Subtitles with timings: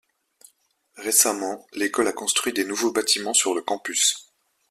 [0.95, 4.31] Récemment, l'école a construit des nouveaux bâtiments sur le campus.